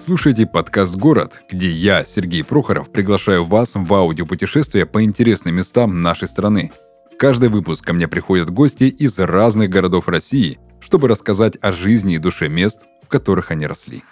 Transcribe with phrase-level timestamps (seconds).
[0.00, 6.26] Слушаете подкаст «Город», где я, Сергей Прохоров, приглашаю вас в аудиопутешествие по интересным местам нашей
[6.26, 6.72] страны.
[7.18, 12.18] Каждый выпуск ко мне приходят гости из разных городов России, чтобы рассказать о жизни и
[12.18, 14.02] душе мест, в которых они росли.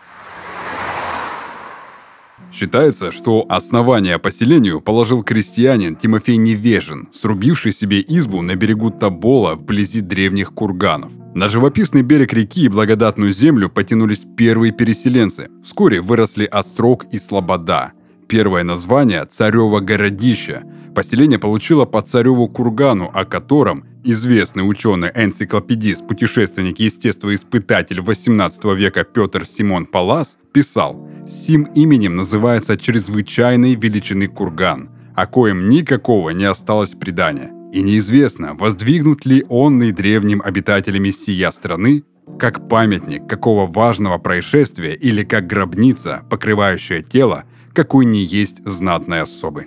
[2.52, 10.02] Считается, что основание поселению положил крестьянин Тимофей Невежин, срубивший себе избу на берегу Тобола вблизи
[10.02, 11.12] древних курганов.
[11.38, 15.48] На живописный берег реки и благодатную землю потянулись первые переселенцы.
[15.62, 17.92] Вскоре выросли Острог и Слобода.
[18.26, 20.64] Первое название– Царево городище.
[20.96, 29.46] Поселение получило по Цареву кургану, о котором известный ученый-энциклопедист, путешественник и естествоиспытатель 18 века Петр
[29.46, 37.57] Симон Палас писал «Сим именем называется чрезвычайной величины курган, о коем никакого не осталось предания.
[37.72, 42.04] И неизвестно, воздвигнут ли онный древним обитателями сия страны
[42.38, 47.44] как памятник какого важного происшествия или как гробница, покрывающая тело,
[47.74, 49.66] какой не есть знатной особы.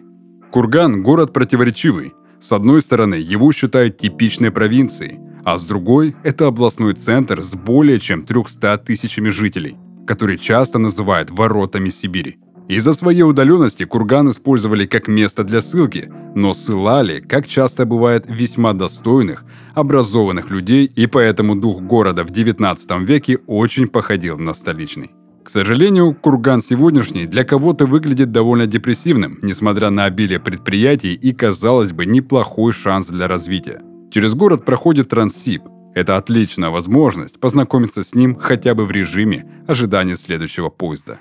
[0.52, 2.14] Курган– город противоречивый.
[2.40, 8.00] С одной стороны, его считают типичной провинцией, а с другой– это областной центр с более
[8.00, 9.78] чем 300 тысячами жителей,
[10.08, 12.40] который часто называют «воротами Сибири».
[12.72, 18.72] Из-за своей удаленности курган использовали как место для ссылки, но ссылали, как часто бывает, весьма
[18.72, 19.44] достойных,
[19.76, 25.12] образованных людей, и поэтому дух города в 19 веке очень походил на столичный.
[25.44, 31.92] К сожалению, курган сегодняшний для кого-то выглядит довольно депрессивным, несмотря на обилие предприятий и, казалось
[31.92, 33.82] бы, неплохой шанс для развития.
[34.12, 35.64] Через город проходит Транссиб.
[35.94, 41.18] Это отличная возможность познакомиться с ним хотя бы в режиме ожидания следующего поезда.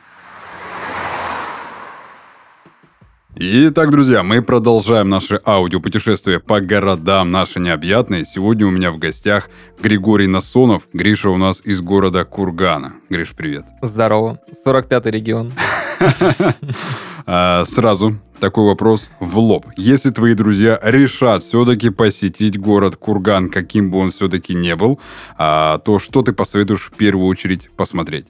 [3.36, 8.24] Итак, друзья, мы продолжаем наше аудиопутешествие по городам наши необъятные.
[8.24, 9.48] Сегодня у меня в гостях
[9.80, 10.88] Григорий Насонов.
[10.92, 12.94] Гриша у нас из города Кургана.
[13.08, 13.64] Гриш, привет.
[13.82, 14.40] Здорово.
[14.66, 15.52] 45-й регион.
[17.32, 19.66] А, сразу такой вопрос в лоб.
[19.76, 24.98] Если твои друзья решат все-таки посетить город Курган, каким бы он все-таки не был,
[25.38, 28.26] а, то что ты посоветуешь в первую очередь посмотреть?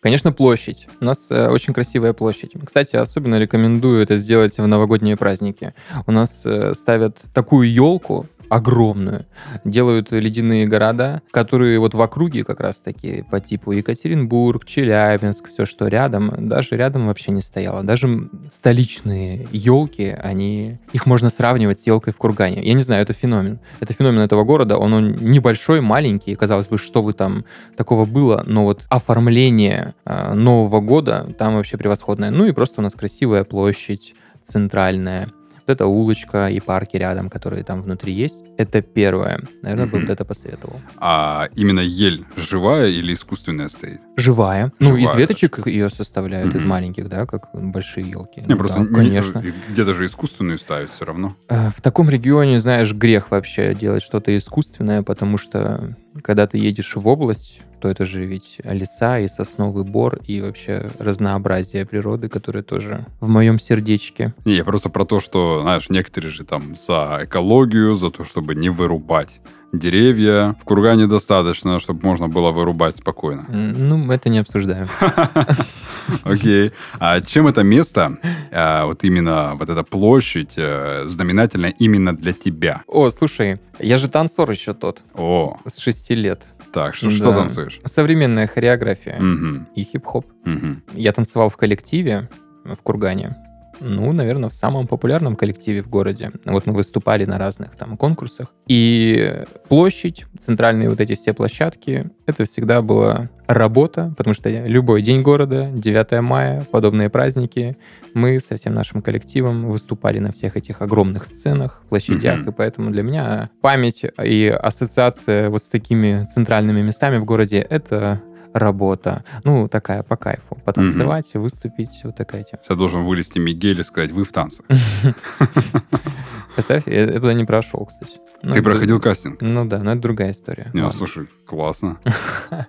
[0.00, 0.86] Конечно, площадь.
[1.02, 2.52] У нас э, очень красивая площадь.
[2.64, 5.74] Кстати, особенно рекомендую это сделать в новогодние праздники.
[6.06, 9.26] У нас э, ставят такую елку, огромную.
[9.64, 15.64] Делают ледяные города, которые вот в округе как раз таки по типу Екатеринбург, Челябинск, все,
[15.64, 17.82] что рядом, даже рядом вообще не стояло.
[17.82, 22.62] Даже столичные елки, они, их можно сравнивать с елкой в Кургане.
[22.62, 23.60] Я не знаю, это феномен.
[23.78, 24.76] Это феномен этого города.
[24.76, 26.34] Он, он небольшой, маленький.
[26.34, 27.44] Казалось бы, что бы там
[27.76, 32.30] такого было, но вот оформление э, Нового года там вообще превосходное.
[32.30, 35.28] Ну и просто у нас красивая площадь центральная
[35.70, 38.44] эта улочка и парки рядом, которые там внутри есть.
[38.60, 39.40] Это первое.
[39.62, 40.82] Наверное, бы вот это посоветовал.
[40.98, 44.02] А именно ель живая или искусственная стоит?
[44.16, 44.70] Живая.
[44.78, 48.42] Ну, из веточек ее составляют, из маленьких, да, как большие елки.
[48.42, 49.42] Не, ну просто конечно.
[49.70, 51.34] Где-то же искусственную ставят все равно.
[51.48, 56.96] Э, в таком регионе, знаешь, грех вообще делать что-то искусственное, потому что когда ты едешь
[56.96, 62.62] в область, то это же ведь леса и сосновый бор, и вообще разнообразие природы, которое
[62.62, 64.34] тоже в моем сердечке.
[64.44, 68.49] Не, я просто про то, что, знаешь, некоторые же там за экологию, за то, чтобы
[68.54, 69.40] не вырубать
[69.72, 70.56] деревья.
[70.60, 73.46] В кургане достаточно, чтобы можно было вырубать спокойно.
[73.48, 74.88] Ну, мы это не обсуждаем.
[76.24, 76.72] Окей.
[76.98, 78.18] А чем это место,
[78.50, 82.82] а, вот именно вот эта площадь, э, знаменательна именно для тебя?
[82.86, 85.02] О, слушай, я же танцор еще тот.
[85.14, 85.58] О.
[85.66, 86.48] С шести лет.
[86.72, 87.16] Так, что, да.
[87.16, 87.80] что танцуешь?
[87.84, 89.66] Современная хореография угу.
[89.74, 90.26] и хип-хоп.
[90.46, 90.76] Угу.
[90.94, 92.28] Я танцевал в коллективе
[92.64, 93.36] в Кургане.
[93.80, 96.30] Ну, наверное, в самом популярном коллективе в городе.
[96.44, 98.48] Вот мы выступали на разных там конкурсах.
[98.66, 105.22] И площадь, центральные вот эти все площадки, это всегда была работа, потому что любой день
[105.22, 107.76] города, 9 мая, подобные праздники,
[108.14, 112.50] мы со всем нашим коллективом выступали на всех этих огромных сценах, площадях, mm-hmm.
[112.50, 118.20] и поэтому для меня память и ассоциация вот с такими центральными местами в городе— это
[118.52, 119.24] работа.
[119.44, 120.56] Ну, такая по кайфу.
[120.64, 121.42] Потанцевать, угу.
[121.42, 122.62] выступить, вот такая тема.
[122.64, 124.66] Сейчас должен вылезти Мигель и сказать, вы в танцах.
[126.54, 128.18] Представь, я туда не прошел, кстати.
[128.42, 129.40] Ну, Ты проходил кастинг?
[129.40, 130.70] Ну да, но это другая история.
[130.74, 131.98] Не, ну, слушай, классно.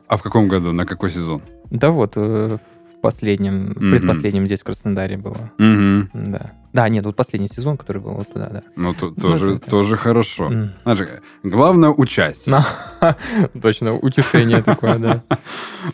[0.08, 1.42] А в каком году, на какой сезон?
[1.70, 5.52] Да вот, э, в последнем, в предпоследнем здесь в Краснодаре было.
[5.58, 6.52] Да.
[6.74, 8.64] Да, нет, вот последний сезон, который был вот туда, да.
[8.78, 10.50] Ну, то, ну, тоже, это, тоже хорошо.
[10.50, 10.70] Mm.
[10.84, 11.10] Знаешь,
[11.44, 12.58] главное участие.
[13.62, 15.24] Точно, утешение такое, да.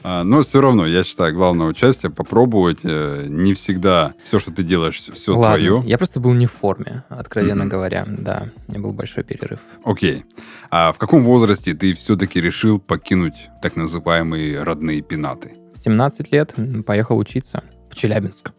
[0.03, 2.79] А, но все равно, я считаю, главное участие, попробовать.
[2.83, 5.81] Э, не всегда все, что ты делаешь, все твое.
[5.85, 8.49] Я просто был не в форме, откровенно говоря, да.
[8.67, 9.61] У меня был большой перерыв.
[9.85, 10.25] Окей.
[10.69, 15.53] А в каком возрасте ты все-таки решил покинуть так называемые родные пенаты?
[15.77, 18.51] В 17 лет поехал учиться в Челябинск.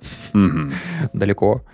[1.12, 1.64] Далеко,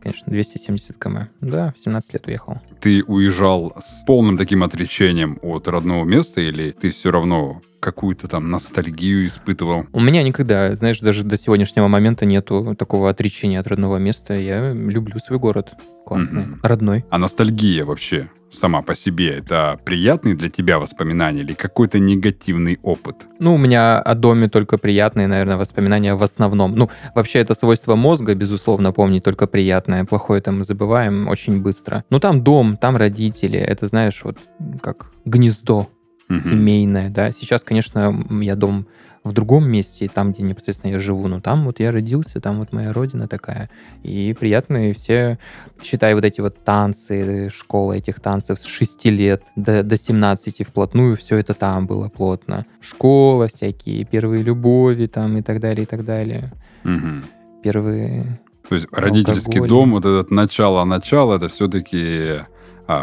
[0.00, 1.28] конечно, 270 км.
[1.40, 2.60] Да, в 17 лет уехал.
[2.80, 8.50] Ты уезжал с полным таким отречением от родного места или ты все равно какую-то там
[8.50, 9.86] ностальгию испытывал?
[9.92, 14.34] У меня никогда, знаешь, даже до сегодняшнего момента нету такого отречения от родного места.
[14.34, 15.72] Я люблю свой город.
[16.06, 16.42] Классный.
[16.42, 16.60] Мгм.
[16.62, 17.04] Родной.
[17.10, 23.26] А ностальгия вообще сама по себе, это приятные для тебя воспоминания или какой-то негативный опыт?
[23.38, 26.74] Ну, у меня о доме только приятные, наверное, воспоминания в основном.
[26.76, 30.04] Ну, вообще, это свойство мозга, безусловно, помнить только приятное.
[30.04, 32.04] Плохое там мы забываем очень быстро.
[32.10, 33.58] Ну, там дом, там родители.
[33.58, 34.38] Это, знаешь, вот
[34.82, 35.88] как гнездо
[36.32, 36.42] Мгм.
[36.42, 37.32] семейное, да.
[37.32, 38.86] Сейчас, конечно, я дом
[39.24, 42.72] в другом месте, там, где непосредственно я живу, но там вот я родился, там вот
[42.72, 43.70] моя родина такая.
[44.02, 45.38] И приятные все,
[45.80, 51.16] считай, вот эти вот танцы, школа этих танцев с 6 лет до, до 17 вплотную,
[51.16, 52.66] все это там было плотно.
[52.80, 56.52] Школа всякие, первые любови там и так далее, и так далее.
[56.82, 57.24] Мгм.
[57.62, 58.40] Первые...
[58.68, 59.68] То есть родительский Алкоголь.
[59.68, 62.40] дом, вот этот начало-начало, это все-таки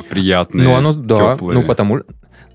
[0.09, 1.61] приятные, ну, оно, да, теплые.
[1.61, 2.01] ну, потому...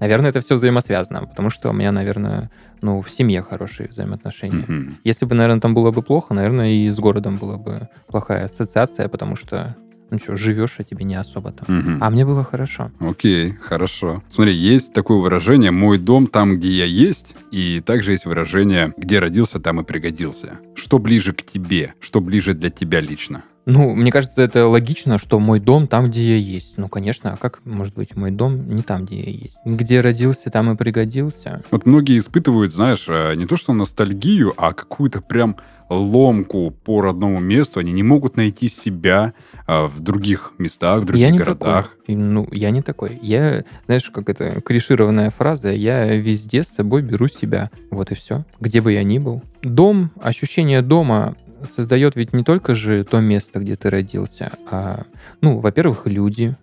[0.05, 2.51] Наверное, это все взаимосвязано, потому что у меня, наверное,
[2.83, 4.67] ну, в семье хорошие взаимоотношения.
[4.69, 4.99] Мгм.
[5.03, 9.09] Если бы, наверное, там было бы плохо, наверное, и с городом была бы плохая ассоциация,
[9.09, 9.77] потому что,
[10.11, 11.75] ну что, живешь, а тебе не особо там.
[11.75, 12.05] Мгм.
[12.05, 12.91] А мне было хорошо.
[13.01, 14.23] Окей, хорошо.
[14.29, 19.21] Смотри, есть такое выражение «мой дом там, где я есть», и также есть выражение «где
[19.21, 20.59] родился, там и пригодился».
[20.75, 21.95] Что ближе к тебе?
[21.99, 23.43] Что ближе для тебя лично?
[23.67, 26.77] Ну, мне кажется, это логично, что мой дом там, где я есть.
[26.77, 29.59] Ну, конечно, а как может быть мой дом не там, где я есть?
[29.65, 31.63] Где родился, там и пригодился.
[31.71, 35.57] Вот многие испытывают, знаешь, э, не то что ностальгию, а какую-то прям
[35.89, 37.81] ломку по родному месту.
[37.81, 39.35] Они не могут найти себя
[39.67, 41.97] э, в других местах, в других я городах.
[42.01, 42.15] такой.
[42.15, 43.19] Ну, я не такой.
[43.23, 47.71] Я, знаешь, как это клишированная фраза, я везде с собой беру себя.
[47.91, 48.45] Вот и все.
[48.61, 49.43] Где бы я ни был.
[49.63, 51.37] Дом, ощущение дома
[51.69, 55.05] создает ведь не только же то место, где ты родился, а,
[55.41, 56.57] ну, во-первых, люди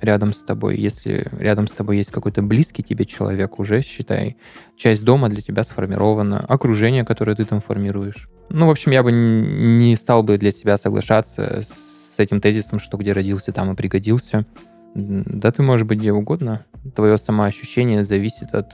[0.00, 0.76] рядом с тобой.
[0.76, 4.36] Если рядом с тобой есть какой-то близкий тебе человек, уже, считай,
[4.76, 8.28] часть дома для тебя сформирована, окружение, которое ты там формируешь.
[8.50, 12.96] Ну, в общем, я бы не стал бы для себя соглашаться с этим тезисом, что
[12.96, 14.46] где родился, там и пригодился.
[14.94, 16.64] Да ты можешь быть где угодно.
[16.94, 18.66] Твое самоощущение зависит от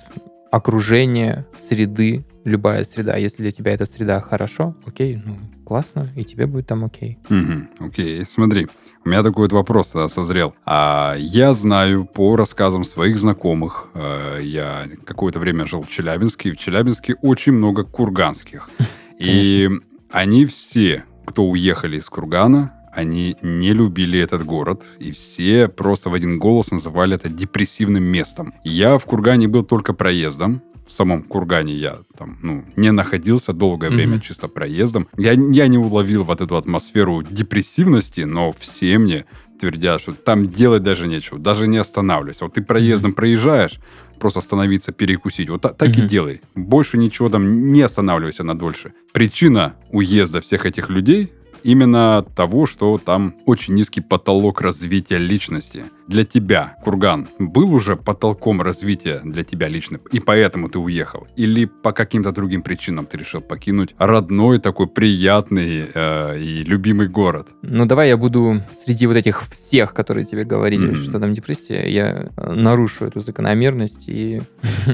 [0.52, 3.16] окружения, среды, любая среда.
[3.16, 7.18] Если для тебя эта среда хорошо, окей, ну, классно, и тебе будет там окей.
[7.28, 8.68] Мгм, окей, смотри.
[9.04, 10.54] У меня такой вот вопрос тогда созрел.
[10.64, 16.52] А, я знаю по рассказам своих знакомых, э, я какое-то время жил в Челябинске, и
[16.52, 18.70] в Челябинске очень много курганских.
[19.18, 19.70] И
[20.10, 26.14] они все, кто уехали из Кургана, они не любили этот город, и все просто в
[26.14, 28.52] один голос называли это депрессивным местом.
[28.64, 33.88] Я в Кургане был только проездом, в самом Кургане я там, ну, не находился долгое
[33.88, 33.96] Мгм.
[33.96, 35.08] время чисто проездом.
[35.16, 39.24] Я, я не уловил вот эту атмосферу депрессивности, но все мне
[39.58, 42.44] твердят, что там делать даже нечего, даже не останавливайся.
[42.44, 43.78] Вот ты проездом проезжаешь,
[44.18, 45.48] просто остановиться, перекусить.
[45.48, 46.08] Вот та- так, и Мгм.
[46.08, 46.40] делай.
[46.54, 48.92] Больше ничего там, не останавливайся на дольше.
[49.12, 51.32] Причина уезда всех этих людей
[51.64, 55.84] именно того, что там очень низкий потолок развития личности.
[56.08, 61.26] Для тебя, Курган, был уже потолком развития для тебя лично, и поэтому ты уехал?
[61.36, 67.48] Или по каким-то другим причинам ты решил покинуть родной такой приятный э, и любимый город?
[67.62, 71.04] Ну, давай я буду среди вот этих всех, которые тебе говорили, Мгм.
[71.04, 74.42] что там депрессия, я э, нарушу эту закономерность и...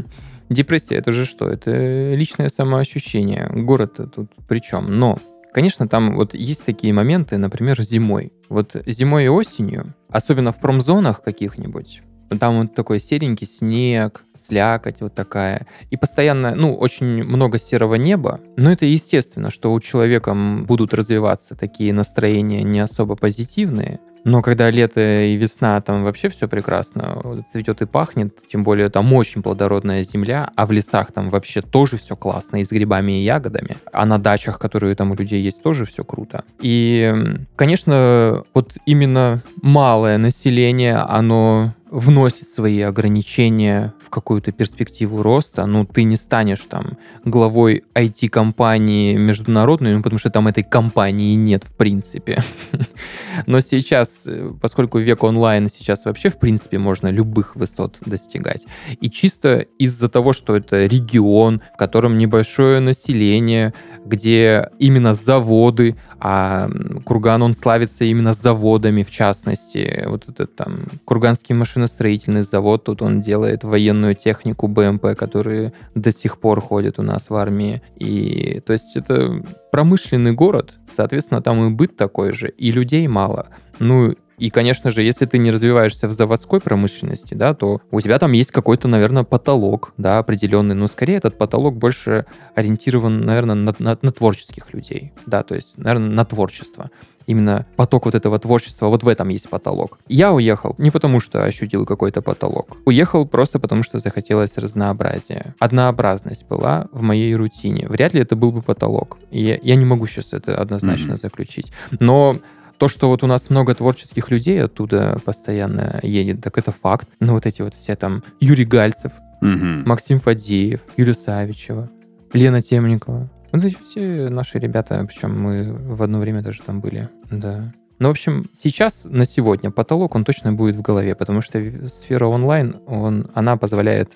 [0.50, 1.46] Депрессия, это же что?
[1.46, 3.50] Это личное самоощущение.
[3.52, 4.98] Город тут при чем?
[4.98, 5.18] Но,
[5.52, 8.32] конечно, там вот есть такие моменты, например, зимой.
[8.48, 12.02] Вот зимой и осенью, особенно в промзонах каких-нибудь,
[12.36, 15.66] там вот такой серенький снег, слякоть вот такая.
[15.90, 18.40] И постоянно, ну, очень много серого неба.
[18.56, 24.00] Но это естественно, что у человека будут развиваться такие настроения не особо позитивные.
[24.24, 29.12] Но когда лето и весна, там вообще все прекрасно, цветет и пахнет, тем более там
[29.12, 33.24] очень плодородная земля, а в лесах там вообще тоже все классно, и с грибами, и
[33.24, 33.76] ягодами.
[33.92, 36.44] А на дачах, которые там у людей есть, тоже все круто.
[36.60, 37.14] И,
[37.56, 45.66] конечно, вот именно малое население, оно вносит свои ограничения в какую-то перспективу роста.
[45.66, 51.64] Ну, ты не станешь там главой IT-компании международной, ну, потому что там этой компании нет
[51.64, 52.42] в принципе.
[53.46, 58.66] Но сейчас, э, поскольку век онлайн, сейчас вообще, в принципе, можно любых высот достигать.
[59.00, 63.72] И чисто из-за того, что это регион, в котором небольшое население,
[64.04, 66.68] где именно заводы, а
[67.04, 70.04] Курган, он славится именно заводами, в частности.
[70.06, 76.38] Вот этот там Курганский машиностроительный завод, тут он делает военную технику БМП, которые до сих
[76.38, 77.82] пор ходят у нас в армии.
[77.96, 83.48] И то есть это промышленный город, соответственно, там и быт такой же, и людей мало.
[83.78, 88.18] Ну, и, конечно же, если ты не развиваешься в заводской промышленности, да, то у тебя
[88.18, 90.74] там есть какой-то, наверное, потолок, да, определенный.
[90.74, 95.76] Но скорее этот потолок больше ориентирован, наверное, на, на, на творческих людей, да, то есть,
[95.78, 96.90] наверное, на творчество.
[97.26, 99.98] Именно поток вот этого творчества, вот в этом есть потолок.
[100.08, 102.78] Я уехал не потому, что ощутил какой-то потолок.
[102.86, 105.54] Уехал просто потому, что захотелось разнообразия.
[105.58, 107.86] Однообразность была в моей рутине.
[107.86, 109.18] Вряд ли это был бы потолок.
[109.30, 111.20] Я, я не могу сейчас это однозначно mm-hmm.
[111.20, 111.70] заключить.
[112.00, 112.38] Но
[112.78, 117.08] то, что вот у нас много творческих людей оттуда постоянно едет, так это факт.
[117.20, 119.48] Ну, вот эти вот все там Юрий Гальцев, угу.
[119.84, 121.90] Максим Фадеев, Юлия Савичева,
[122.32, 123.28] Лена Темникова.
[123.52, 127.72] Вот эти все наши ребята, причем мы в одно время даже там были, да.
[127.98, 132.26] Ну, в общем, сейчас, на сегодня, потолок, он точно будет в голове, потому что сфера
[132.26, 134.12] онлайн, он, она позволяет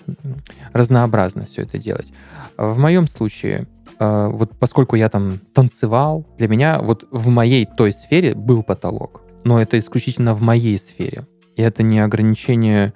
[0.73, 2.13] разнообразно все это делать.
[2.57, 3.67] В моем случае
[3.99, 9.23] а, вот поскольку я там танцевал, для меня вот в моей той сфере был потолок.
[9.45, 11.27] Но это исключительно в моей сфере.
[11.57, 12.95] И это не ограничение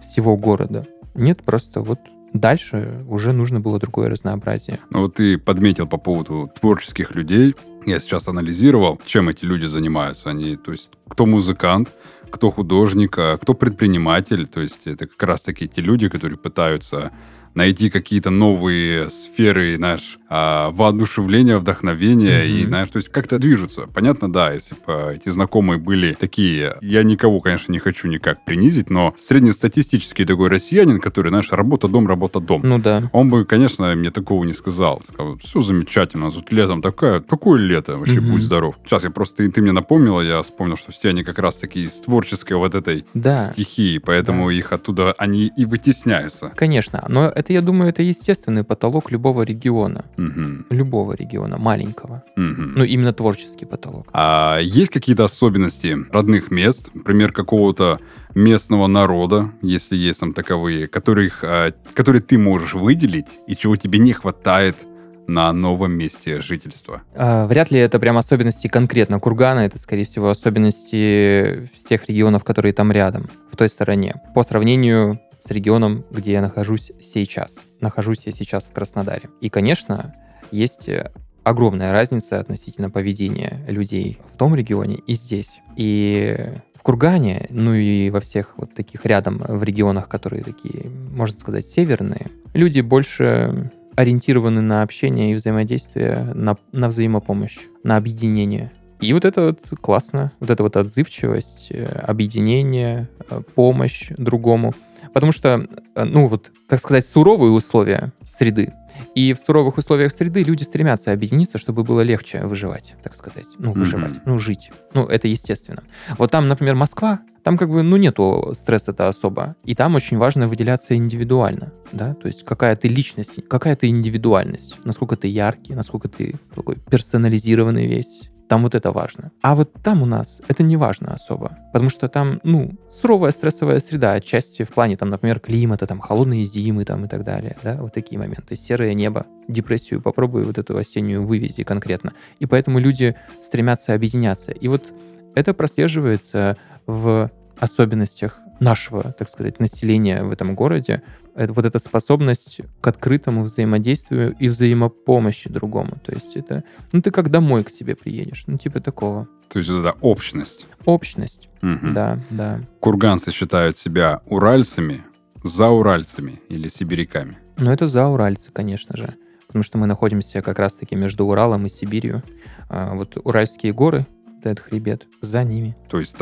[0.00, 0.86] всего города.
[1.14, 1.98] Нет, просто вот
[2.32, 4.78] дальше уже нужно было другое разнообразие.
[4.90, 7.54] Ну вот ты подметил по поводу творческих людей.
[7.86, 10.30] Я сейчас анализировал, чем эти люди занимаются.
[10.30, 11.92] Они, то есть, кто музыкант,
[12.30, 14.46] кто художник, а кто предприниматель.
[14.46, 17.12] То есть, это как раз-таки те люди, которые пытаются
[17.58, 22.60] найти какие-то новые сферы, знаешь, а, воодушевления, вдохновения, mm-hmm.
[22.60, 23.88] и, знаешь, то есть как-то движутся.
[23.92, 28.90] Понятно, да, если бы эти знакомые были такие, я никого, конечно, не хочу никак принизить,
[28.90, 32.62] но среднестатистический такой россиянин, который, знаешь, работа-дом, работа-дом.
[32.62, 33.10] Ну да.
[33.12, 35.02] Он бы, конечно, мне такого не сказал.
[35.02, 38.30] Сказал, все замечательно, тут летом такое, такое лето, вообще, mm-hmm.
[38.30, 38.76] будь здоров.
[38.84, 41.82] Сейчас я просто, ты, ты мне напомнила, я вспомнил, что все они как раз таки
[41.82, 43.44] из творческой вот этой да.
[43.44, 44.52] стихии, поэтому да.
[44.52, 46.52] их оттуда, они и вытесняются.
[46.54, 50.04] Конечно, но это, я думаю, это естественный потолок любого региона.
[50.16, 50.66] Угу.
[50.70, 52.22] Любого региона, маленького.
[52.36, 52.62] Угу.
[52.76, 54.08] Ну, именно творческий потолок.
[54.12, 58.00] А есть какие-то особенности родных мест, например, какого-то
[58.34, 63.98] местного народа, если есть там таковые, которых, а, которые ты можешь выделить и чего тебе
[63.98, 64.86] не хватает
[65.28, 67.02] на новом месте жительства?
[67.14, 72.72] А, вряд ли это прям особенности конкретно Кургана, это, скорее всего, особенности всех регионов, которые
[72.72, 74.16] там рядом, в той стороне.
[74.34, 77.64] По сравнению с регионом, где я нахожусь сейчас.
[77.80, 79.30] Нахожусь я сейчас в Краснодаре.
[79.40, 80.14] И, конечно,
[80.50, 81.12] есть э,
[81.44, 85.60] огромная разница относительно поведения людей в том регионе и здесь.
[85.76, 86.36] И
[86.74, 91.64] в Кургане, ну и во всех вот таких рядом в регионах, которые такие, можно сказать,
[91.64, 98.70] северные, люди больше ориентированы на общение и взаимодействие, на, на взаимопомощь, на объединение.
[99.00, 104.74] И вот это вот классно, вот эта вот отзывчивость, э, объединение, э, помощь другому–
[105.12, 108.72] Потому что, э, ну вот, так сказать, суровые условия среды.
[109.14, 113.46] И в суровых условиях среды люди стремятся объединиться, чтобы было легче выживать, так сказать.
[113.58, 114.22] Ну, выживать, mm-hmm.
[114.26, 114.70] ну, жить.
[114.94, 115.82] Ну, это естественно.
[116.18, 119.56] Вот там, например, Москва, там как бы, ну, нету стресса-то особо.
[119.64, 124.76] И там очень важно выделяться индивидуально, да, то есть какая ты личность, какая ты индивидуальность,
[124.84, 129.30] насколько ты яркий, насколько ты такой персонализированный весь, там вот это важно.
[129.42, 133.78] А вот там у нас это не важно особо, потому что там, ну, суровая стрессовая
[133.78, 137.76] среда, отчасти в плане, там, например, климата, там, холодные зимы, там, и так далее, да,
[137.80, 138.56] вот такие моменты.
[138.56, 142.14] Серое небо, депрессию попробуй вот эту осеннюю вывези конкретно.
[142.38, 144.52] И поэтому люди стремятся объединяться.
[144.52, 144.92] И вот
[145.34, 151.02] это прослеживается в особенностях нашего, так сказать, населения в этом городе,
[151.34, 155.98] это вот эта способность к открытому взаимодействию и взаимопомощи другому.
[156.04, 159.28] То есть это, ну ты как домой к тебе приедешь, ну типа такого.
[159.48, 160.66] То есть это общность.
[160.84, 161.92] Общность, угу.
[161.94, 162.60] да, да.
[162.80, 165.02] Курганцы считают себя уральцами,
[165.44, 167.38] зауральцами или сибиряками.
[167.56, 169.14] Ну это зауральцы, конечно же.
[169.46, 172.22] Потому что мы находимся как раз-таки между Уралом и Сибирью.
[172.68, 174.06] А вот Уральские горы,
[174.40, 175.74] этот хребет, за ними.
[175.88, 176.16] То есть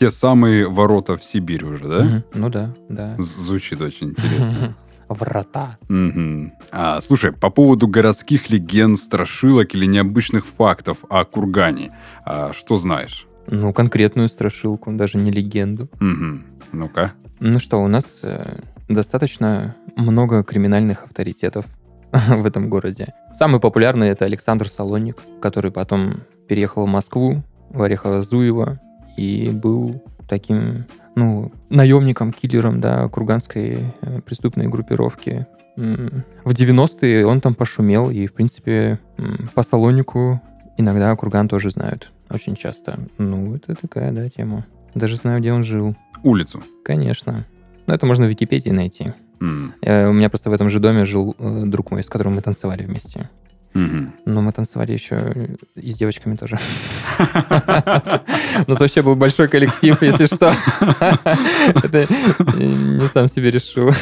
[0.00, 1.98] те самые ворота в Сибирь уже, да?
[1.98, 2.24] Угу.
[2.32, 3.16] Ну да, да.
[3.18, 4.74] Звучит очень интересно.
[5.10, 5.76] Врата.
[5.90, 6.52] Угу.
[6.72, 13.26] А, слушай, по поводу городских легенд, страшилок или необычных фактов о Кургане, а, что знаешь?
[13.46, 15.90] Ну, конкретную страшилку, даже не легенду.
[16.00, 16.40] Угу.
[16.72, 17.12] Ну-ка.
[17.38, 21.66] Ну что, у нас э, достаточно много криминальных авторитетов
[22.12, 23.12] в этом городе.
[23.34, 28.78] Самый популярный это Александр Салонник, который потом переехал в Москву, в Орехово-Зуево,
[29.16, 30.86] и был таким,
[31.16, 35.46] ну, наемником, киллером, да, курганской э, преступной группировки.
[35.76, 38.98] В 90-е он там пошумел, и, в принципе,
[39.54, 40.40] по Салонику
[40.76, 42.10] иногда Курган тоже знают.
[42.28, 42.98] Очень часто.
[43.18, 44.66] Ну, это такая, да, тема.
[44.94, 45.96] Даже знаю, где он жил.
[46.22, 46.62] Улицу.
[46.84, 47.46] Конечно.
[47.86, 49.12] Но это можно в Википедии найти.
[49.40, 52.34] М, Э, У меня просто в этом же доме жил э, друг мой, с которым
[52.34, 53.30] мы танцевали вместе.
[53.74, 54.12] Мгм.
[54.26, 56.58] Но мы танцевали еще и с девочками тоже.
[58.66, 60.54] У нас вообще был большой коллектив, если что.
[61.74, 62.06] Это
[62.56, 63.92] не сам себе решил.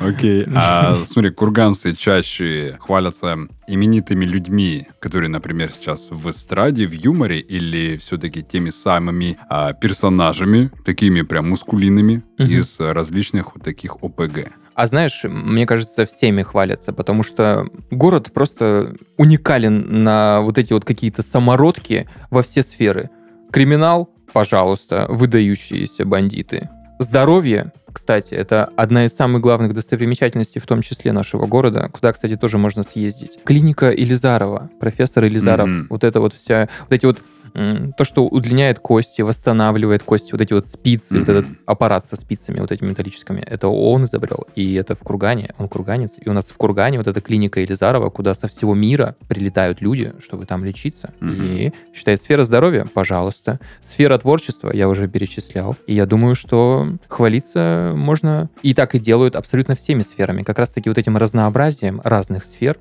[0.00, 0.46] Окей.
[0.54, 3.36] А смотри, курганцы чаще хвалятся
[3.68, 10.70] именитыми людьми, которые, например, сейчас в эстраде, в юморе, или все-таки теми самыми а, персонажами,
[10.84, 12.50] такими прям мускулинными, Мгм.
[12.50, 14.50] из различных вот таких ОПГ.
[14.74, 20.84] А знаешь, мне кажется, всеми хвалятся, потому что город просто уникален на вот эти вот
[20.84, 23.10] какие-то самородки во все сферы.
[23.50, 26.70] Криминал, пожалуйста, выдающиеся бандиты.
[26.98, 32.36] Здоровье, кстати, это одна из самых главных достопримечательностей, в том числе нашего города, куда, кстати,
[32.36, 33.38] тоже можно съездить.
[33.44, 35.86] Клиника Елизарова, профессор Елизаров, Мгм.
[35.90, 37.18] вот это вот вся, вот эти вот
[37.52, 41.36] то, что удлиняет кости, восстанавливает кости, вот эти вот спицы, вот Мгм.
[41.38, 45.68] этот аппарат со спицами вот этими металлическими, это он изобрел, и это в Кургане, он
[45.68, 49.80] курганец, и у нас в Кургане вот эта клиника Елизарова, куда со всего мира прилетают
[49.80, 51.42] люди, чтобы там лечиться, Мгм.
[51.42, 57.92] и считает сфера здоровья, пожалуйста, сфера творчества, я уже перечислял, и я думаю, что хвалиться
[57.94, 62.78] можно, и так и делают абсолютно всеми сферами, как раз-таки вот этим разнообразием разных сфер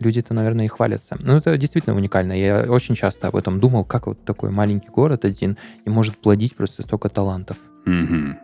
[0.00, 1.16] люди-то, наверное, и хвалятся.
[1.20, 5.24] Ну, это действительно уникально, я очень часто об этом думал, как вот такой маленький город
[5.24, 7.56] один и может плодить просто столько талантов.
[7.86, 8.38] Мгм.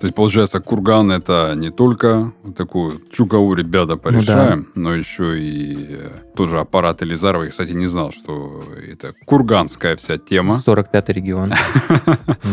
[0.00, 6.08] То есть, получается, курган это не только такую чукаву ребята порешаем, но еще и э,
[6.36, 7.44] тоже аппарат Елизарова.
[7.44, 10.60] Я, кстати, не знал, что это курганская вся тема.
[10.66, 11.52] 45-й регион.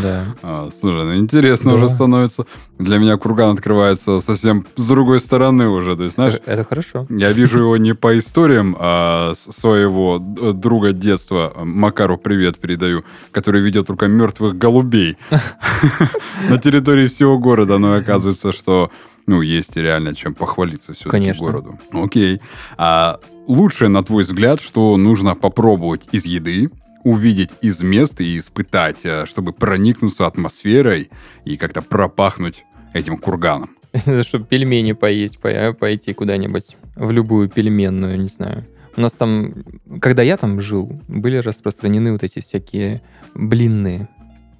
[0.03, 0.25] Да.
[0.43, 1.77] А, слушай, ну интересно Да.
[1.77, 2.45] уже становится.
[2.77, 5.95] Для меня курган открывается совсем с другой стороны уже.
[5.95, 7.07] То есть, знаешь, Это хорошо.
[7.09, 13.83] я вижу его не по историям а, своего друга детства, Макару привет передаю, который видел
[13.85, 15.17] только мертвых голубей
[16.49, 18.91] на территории всего города, но оказывается, что
[19.25, 21.45] ну, есть реально чем похвалиться все-таки Конечно.
[21.45, 21.79] городу.
[21.91, 22.39] Окей.
[22.77, 26.69] А лучшее, на твой взгляд, что нужно попробовать из еды,
[27.03, 31.09] увидеть из мест и испытать, а, чтобы проникнуться атмосферой
[31.43, 33.71] и как-то пропахнуть этим курганом?
[34.21, 38.65] Чтобы пельмени поесть, по- пойти куда-нибудь в любую пельменную, не знаю.
[38.95, 39.55] У нас там,
[40.01, 43.01] когда я там жил, были распространены вот эти всякие
[43.33, 44.07] блинные.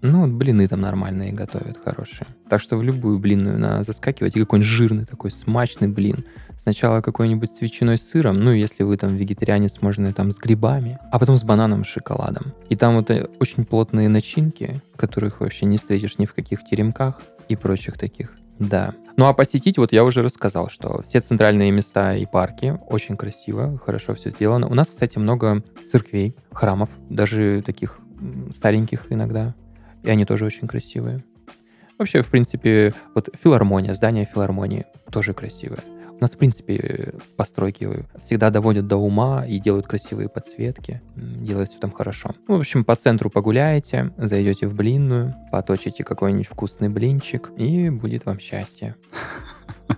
[0.01, 2.27] Ну, вот блины там нормальные готовят, хорошие.
[2.49, 4.36] Так что в любую блинную надо заскакивать.
[4.36, 6.25] И какой-нибудь жирный такой, смачный блин.
[6.57, 10.99] Сначала какой-нибудь с ветчиной с сыром, ну, если вы там вегетарианец, можно там с грибами,
[11.12, 12.53] а потом с бананом с шоколадом.
[12.69, 17.21] И там вот э, очень плотные начинки, которых вообще не встретишь ни в каких теремках
[17.47, 18.33] и прочих таких.
[18.60, 18.93] Да.
[19.17, 23.79] Ну а посетить, вот я уже рассказал, что все центральные места и парки очень красиво,
[23.83, 24.67] хорошо все сделано.
[24.67, 27.99] У нас, кстати, много церквей, храмов, даже таких
[28.51, 29.55] стареньких иногда.
[30.03, 31.23] И они тоже очень красивые.
[31.97, 35.83] Вообще, в принципе, вот филармония, здание филармонии тоже красивое.
[36.19, 37.88] У нас, в принципе, постройки
[38.19, 42.33] всегда доводят до ума и делают красивые подсветки, делают все там хорошо.
[42.47, 48.25] Ну, в общем, по центру погуляете, зайдете в блинную, поточите какой-нибудь вкусный блинчик, и будет
[48.25, 48.95] вам счастье.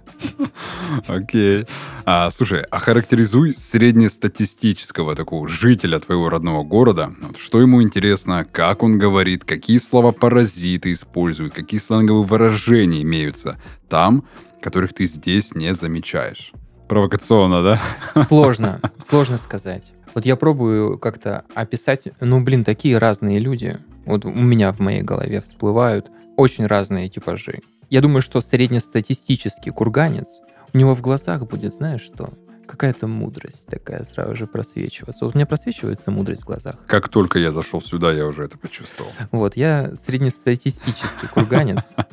[1.07, 1.65] Окей.
[2.05, 7.11] А, слушай, охарактеризуй среднестатистического такого жителя твоего родного города.
[7.21, 14.25] Вот что ему интересно, как он говорит, какие слова-паразиты использует, какие сленговые выражения имеются там,
[14.61, 16.51] которых ты здесь не замечаешь.
[16.87, 18.23] Провокационно, да?
[18.25, 19.91] Сложно, сложно сказать.
[20.15, 23.77] Вот я пробую как-то описать, ну, блин, такие разные люди.
[24.05, 27.59] Вот у меня в моей голове всплывают очень разные типажи.
[27.89, 30.41] Я думаю, что среднестатистический курганец,
[30.73, 32.33] у него в глазах будет, знаешь что,
[32.69, 35.25] какая-то мудрость такая сразу же просвечиваться.
[35.25, 36.75] Вот у меня просвечивается мудрость в глазах.
[36.85, 39.11] Как только я зашел сюда, я уже это почувствовал.
[39.31, 41.95] Вот, я среднестатистический курганец.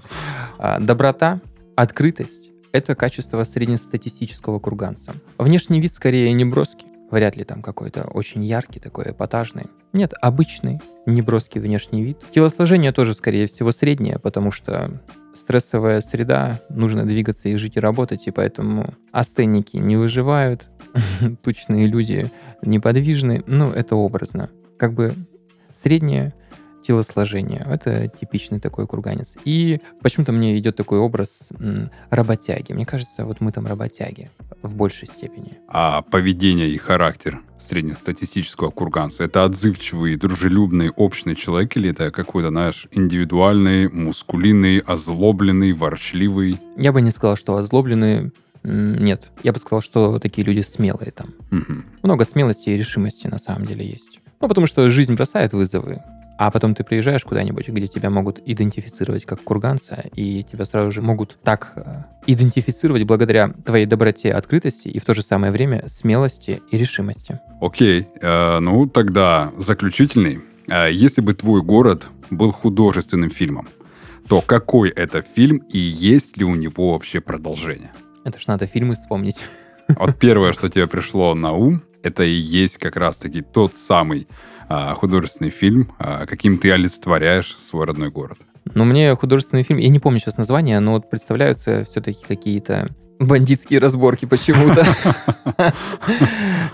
[0.58, 1.42] А, Доброта,
[1.76, 5.12] открытость— это качество среднестатистического курганца.
[5.36, 6.86] Внешний вид скорее неброский.
[7.10, 9.66] Вряд ли там какой-то очень яркий, такой эпатажный.
[9.92, 12.18] Нет, обычный, неброский внешний вид.
[12.34, 15.00] Телосложение тоже, скорее всего, среднее, потому что
[15.34, 20.68] стрессовая среда, нужно двигаться и жить и работать, и поэтому астенники не выживают,
[21.42, 22.30] тучные люди
[22.62, 23.44] неподвижны.
[23.46, 24.50] Ну, это образно.
[24.78, 25.14] Как бы
[25.72, 26.34] среднее
[26.82, 27.66] телосложение.
[27.68, 29.36] Это типичный такой курганец.
[29.44, 31.50] И почему-то мне идет такой образ
[32.10, 32.72] работяги.
[32.72, 34.30] Мне кажется, вот мы там работяги
[34.62, 35.58] в большей степени.
[35.68, 42.86] А поведение и характер среднестатистического курганца это отзывчивый, дружелюбный, общный человек или это какой-то, знаешь,
[42.90, 46.60] индивидуальный, мускулинный, озлобленный, ворчливый?
[46.76, 48.32] Я бы не сказал, что озлобленный.
[48.62, 51.34] Нет, я бы сказал, что такие люди смелые там.
[51.50, 51.86] Мгм.
[52.02, 54.20] Много смелости и решимости на самом деле есть.
[54.40, 56.02] Ну, потому что жизнь бросает вызовы.
[56.38, 61.00] А потом ты приезжаешь куда-нибудь, где тебя могут идентифицировать как курганца, и тебя сразу же
[61.00, 66.62] могут так э, идентифицировать благодаря твоей доброте, открытости и в то же самое время смелости
[66.70, 67.40] и решимости.
[67.60, 70.40] Окей, э, ну тогда заключительный.
[70.68, 73.68] Э, Если бы твой город был художественным фильмом,
[74.28, 77.92] то какой это фильм и есть ли у него вообще продолжение?
[78.24, 79.42] Это ж надо фильмы вспомнить.
[79.88, 84.26] Вот первое, что тебе пришло на ум, это и есть как раз-таки тот самый
[84.68, 88.38] художественный фильм, а, каким ты олицетворяешь свой родной город.
[88.74, 93.78] Но мне художественный фильм, я не помню сейчас название, но вот представляются все-таки какие-то бандитские
[93.78, 94.84] разборки почему-то.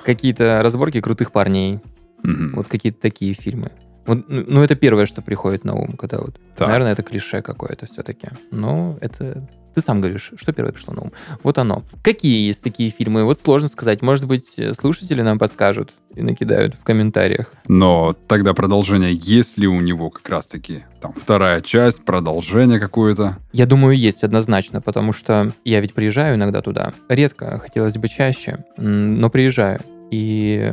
[0.04, 1.80] Какие-то разборки крутых парней.
[2.24, 3.72] Вот какие-то такие фильмы.
[4.06, 6.40] Вот, ну, ну, это первое, что приходит на ум, когда вот...
[6.56, 6.68] Так.
[6.68, 8.28] Наверное, это клише какое-то все-таки.
[8.50, 9.48] Но это...
[9.74, 11.12] Ты сам говоришь, что первое пришло на ум.
[11.42, 11.84] Вот оно.
[12.02, 13.24] Какие есть такие фильмы?
[13.24, 14.02] Вот сложно сказать.
[14.02, 17.52] Может быть, слушатели нам подскажут и накидают в комментариях.
[17.68, 23.38] Но тогда продолжение, есть ли у него как раз-таки там вторая часть, продолжение какое-то?
[23.52, 26.92] Я думаю, есть однозначно, потому что я ведь приезжаю иногда туда.
[27.08, 29.80] Редко, хотелось бы чаще, но приезжаю.
[30.10, 30.70] И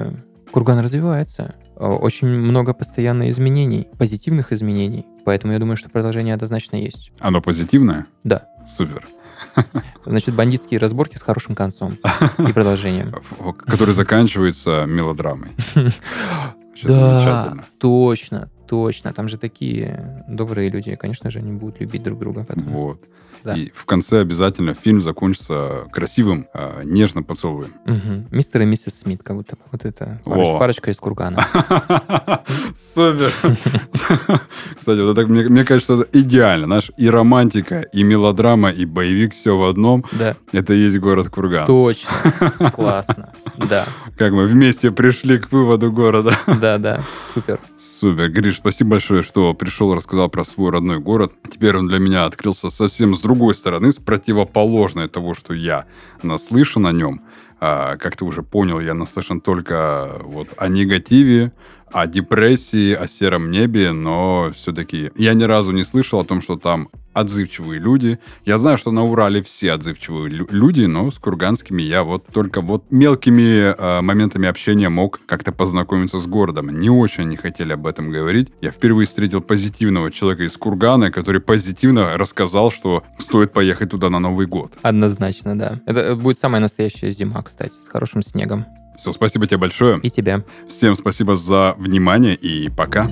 [0.51, 1.55] Курган развивается.
[1.77, 5.05] Очень много постоянно изменений, позитивных изменений.
[5.29, 7.11] Поэтому я думаю, что продолжение однозначно есть.
[7.19, 8.07] Оно позитивное?
[8.23, 8.47] Да.
[8.65, 9.07] Супер.
[10.03, 11.99] Значит, бандитские разборки с хорошим концом
[12.39, 13.13] и продолжением.
[13.67, 15.51] Который заканчивается мелодрамой.
[16.81, 17.63] Замечательно.
[17.77, 19.13] точно, точно.
[19.13, 20.95] Там же такие добрые люди.
[20.95, 22.43] Конечно же, они будут любить друг друга.
[22.43, 22.63] потом.
[22.63, 22.99] Вот.
[23.43, 23.55] Да.
[23.55, 27.73] И в конце обязательно фильм закончится красивым, а, нежным поцелуем.
[27.85, 28.27] Мгм.
[28.31, 29.61] Мистер и миссис Смит, как будто бы.
[29.71, 31.45] вот это пароч- парочка из Кургана.
[32.77, 33.31] Супер.
[34.79, 36.65] Кстати, вот это, мне, мне кажется, это идеально.
[36.67, 40.05] Знаешь, и романтика, и мелодрама, и боевик все в одном.
[40.11, 41.65] Да, Это и есть город Курган.
[41.65, 42.09] точно.
[42.73, 43.33] Классно.
[43.57, 43.85] Да,
[44.17, 46.37] Как мы вместе пришли к выводу города.
[46.47, 47.03] да, да.
[47.33, 47.59] Супер.
[47.77, 48.29] Супер.
[48.29, 51.33] Гриш, спасибо большое, что пришел, рассказал про свой родной город.
[51.51, 55.85] Теперь он для меня открылся совсем с другой стороны, с противоположной того, что я
[56.23, 57.21] наслышан о нем.
[57.59, 61.51] А, как ты уже понял, я наслышан только вот о негативе,
[61.91, 66.57] о депрессии, о сером небе, но все-таки я ни разу не слышал о том, что
[66.57, 68.19] там отзывчивые люди.
[68.45, 72.61] Я знаю, что на Урале все отзывчивые лю- люди, но с курганскими я вот только
[72.61, 76.79] вот мелкими э, моментами общения мог как-то познакомиться с городом.
[76.79, 78.49] Не очень они хотели об этом говорить.
[78.61, 84.19] Я впервые встретил позитивного человека из Кургана, который позитивно рассказал, что стоит поехать туда на
[84.19, 84.77] Новый год.
[84.81, 85.81] Однозначно, да.
[85.87, 88.65] Это будет самая настоящая зима, кстати, с хорошим снегом.
[88.99, 89.99] Все, спасибо тебе большое.
[90.03, 90.43] И тебя.
[90.67, 93.09] Всем спасибо за внимание и пока.